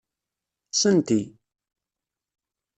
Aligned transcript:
Senti! 0.81 1.19